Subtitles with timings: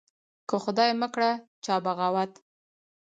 [0.49, 1.31] که خدای مکړه
[1.63, 2.31] چا بغاوت